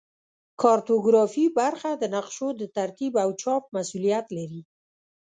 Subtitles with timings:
[0.61, 4.61] کارتوګرافي برخه د نقشو د ترتیب او چاپ مسوولیت لري